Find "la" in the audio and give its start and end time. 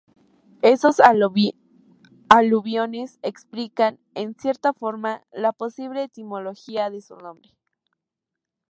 5.31-5.51